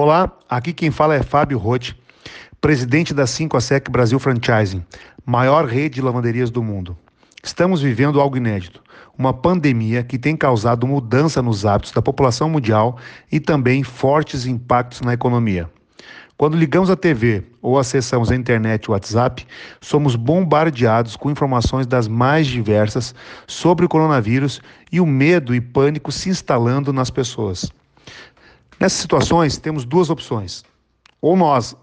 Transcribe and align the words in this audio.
Olá, 0.00 0.30
aqui 0.48 0.72
quem 0.72 0.92
fala 0.92 1.16
é 1.16 1.24
Fábio 1.24 1.58
Rotti, 1.58 2.00
presidente 2.60 3.12
da 3.12 3.24
5ASEC 3.24 3.90
Brasil 3.90 4.16
Franchising, 4.20 4.84
maior 5.26 5.66
rede 5.66 5.96
de 5.96 6.02
lavanderias 6.02 6.52
do 6.52 6.62
mundo. 6.62 6.96
Estamos 7.42 7.82
vivendo 7.82 8.20
algo 8.20 8.36
inédito, 8.36 8.80
uma 9.18 9.34
pandemia 9.34 10.04
que 10.04 10.16
tem 10.16 10.36
causado 10.36 10.86
mudança 10.86 11.42
nos 11.42 11.66
hábitos 11.66 11.90
da 11.90 12.00
população 12.00 12.48
mundial 12.48 12.96
e 13.32 13.40
também 13.40 13.82
fortes 13.82 14.46
impactos 14.46 15.00
na 15.00 15.14
economia. 15.14 15.68
Quando 16.36 16.56
ligamos 16.56 16.90
a 16.90 16.96
TV 16.96 17.42
ou 17.60 17.76
acessamos 17.76 18.30
a 18.30 18.36
internet 18.36 18.84
e 18.84 18.90
o 18.90 18.92
WhatsApp, 18.92 19.44
somos 19.80 20.14
bombardeados 20.14 21.16
com 21.16 21.28
informações 21.28 21.88
das 21.88 22.06
mais 22.06 22.46
diversas 22.46 23.12
sobre 23.48 23.84
o 23.84 23.88
coronavírus 23.88 24.62
e 24.92 25.00
o 25.00 25.06
medo 25.06 25.52
e 25.56 25.60
pânico 25.60 26.12
se 26.12 26.28
instalando 26.28 26.92
nas 26.92 27.10
pessoas. 27.10 27.68
Nessas 28.80 29.00
situações, 29.00 29.58
temos 29.58 29.84
duas 29.84 30.08
opções. 30.08 30.64
Ou 31.20 31.36
nós 31.36 31.76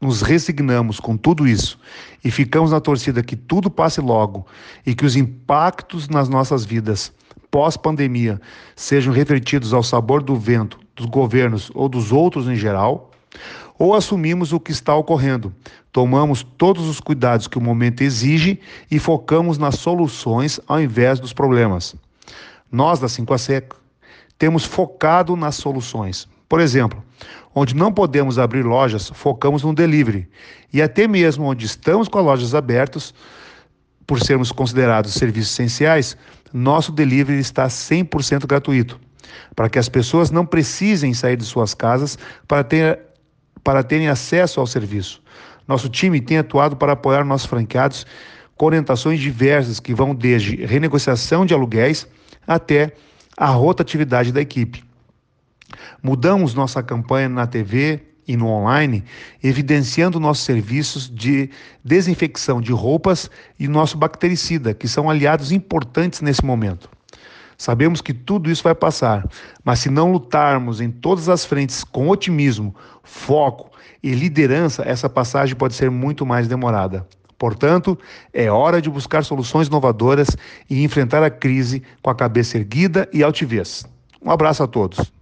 nos 0.00 0.22
resignamos 0.22 1.00
com 1.00 1.16
tudo 1.16 1.46
isso 1.46 1.78
e 2.24 2.30
ficamos 2.30 2.70
na 2.70 2.80
torcida 2.80 3.22
que 3.22 3.34
tudo 3.34 3.68
passe 3.68 4.00
logo 4.00 4.46
e 4.86 4.94
que 4.94 5.04
os 5.04 5.16
impactos 5.16 6.08
nas 6.08 6.28
nossas 6.28 6.64
vidas 6.64 7.12
pós-pandemia 7.50 8.40
sejam 8.76 9.12
revertidos 9.12 9.72
ao 9.72 9.82
sabor 9.82 10.22
do 10.22 10.36
vento 10.36 10.78
dos 10.94 11.06
governos 11.06 11.70
ou 11.74 11.88
dos 11.88 12.12
outros 12.12 12.46
em 12.46 12.54
geral, 12.54 13.10
ou 13.78 13.94
assumimos 13.94 14.52
o 14.52 14.60
que 14.60 14.72
está 14.72 14.94
ocorrendo, 14.94 15.54
tomamos 15.92 16.42
todos 16.42 16.88
os 16.88 17.00
cuidados 17.00 17.46
que 17.46 17.58
o 17.58 17.60
momento 17.60 18.02
exige 18.02 18.60
e 18.90 18.98
focamos 18.98 19.58
nas 19.58 19.76
soluções 19.76 20.60
ao 20.66 20.80
invés 20.80 21.18
dos 21.18 21.32
problemas. 21.32 21.94
Nós 22.70 23.00
da 23.00 23.08
5 23.08 23.32
a 23.32 23.38
Seco 23.38 23.80
temos 24.38 24.64
focado 24.64 25.36
nas 25.36 25.56
soluções. 25.56 26.28
Por 26.48 26.60
exemplo, 26.60 27.02
onde 27.54 27.74
não 27.74 27.92
podemos 27.92 28.38
abrir 28.38 28.62
lojas, 28.62 29.10
focamos 29.12 29.62
no 29.62 29.74
delivery. 29.74 30.28
E 30.72 30.80
até 30.80 31.06
mesmo 31.08 31.44
onde 31.44 31.66
estamos 31.66 32.08
com 32.08 32.18
as 32.18 32.24
lojas 32.24 32.54
abertas, 32.54 33.12
por 34.06 34.20
sermos 34.20 34.50
considerados 34.50 35.12
serviços 35.12 35.52
essenciais, 35.52 36.16
nosso 36.52 36.92
delivery 36.92 37.38
está 37.38 37.66
100% 37.66 38.46
gratuito, 38.46 38.98
para 39.54 39.68
que 39.68 39.78
as 39.78 39.88
pessoas 39.88 40.30
não 40.30 40.46
precisem 40.46 41.12
sair 41.12 41.36
de 41.36 41.44
suas 41.44 41.74
casas 41.74 42.16
para, 42.46 42.64
ter, 42.64 43.00
para 43.62 43.82
terem 43.82 44.08
acesso 44.08 44.60
ao 44.60 44.66
serviço. 44.66 45.20
Nosso 45.66 45.90
time 45.90 46.22
tem 46.22 46.38
atuado 46.38 46.76
para 46.76 46.94
apoiar 46.94 47.24
nossos 47.24 47.46
franqueados 47.46 48.06
com 48.56 48.66
orientações 48.66 49.20
diversas 49.20 49.78
que 49.78 49.94
vão 49.94 50.14
desde 50.14 50.64
renegociação 50.64 51.44
de 51.44 51.52
aluguéis 51.52 52.06
até 52.46 52.94
a 53.38 53.46
rotatividade 53.46 54.32
da 54.32 54.40
equipe. 54.40 54.82
Mudamos 56.02 56.54
nossa 56.54 56.82
campanha 56.82 57.28
na 57.28 57.46
TV 57.46 58.02
e 58.26 58.36
no 58.36 58.48
online, 58.48 59.04
evidenciando 59.42 60.18
nossos 60.18 60.44
serviços 60.44 61.08
de 61.08 61.48
desinfecção 61.84 62.60
de 62.60 62.72
roupas 62.72 63.30
e 63.58 63.68
nosso 63.68 63.96
bactericida, 63.96 64.74
que 64.74 64.88
são 64.88 65.08
aliados 65.08 65.52
importantes 65.52 66.20
nesse 66.20 66.44
momento. 66.44 66.90
Sabemos 67.56 68.00
que 68.00 68.12
tudo 68.12 68.50
isso 68.50 68.62
vai 68.62 68.74
passar, 68.74 69.26
mas 69.64 69.80
se 69.80 69.90
não 69.90 70.12
lutarmos 70.12 70.80
em 70.80 70.90
todas 70.90 71.28
as 71.28 71.44
frentes 71.44 71.82
com 71.82 72.08
otimismo, 72.08 72.74
foco 73.02 73.70
e 74.02 74.12
liderança, 74.14 74.82
essa 74.82 75.08
passagem 75.08 75.56
pode 75.56 75.74
ser 75.74 75.90
muito 75.90 76.26
mais 76.26 76.46
demorada. 76.46 77.06
Portanto, 77.38 77.96
é 78.32 78.50
hora 78.50 78.82
de 78.82 78.90
buscar 78.90 79.24
soluções 79.24 79.68
inovadoras 79.68 80.36
e 80.68 80.82
enfrentar 80.82 81.22
a 81.22 81.30
crise 81.30 81.82
com 82.02 82.10
a 82.10 82.14
cabeça 82.14 82.58
erguida 82.58 83.08
e 83.12 83.22
altivez. 83.22 83.86
Um 84.20 84.30
abraço 84.30 84.62
a 84.62 84.66
todos. 84.66 85.17